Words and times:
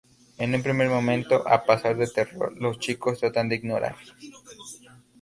En 0.39 0.55
un 0.55 0.63
primer 0.63 0.89
momento, 0.89 1.47
a 1.47 1.63
pesar 1.63 1.95
de 1.95 2.07
terror, 2.07 2.57
los 2.59 2.79
chicos 2.79 3.19
tratan 3.19 3.49
de 3.49 3.57
ignorar. 3.57 3.95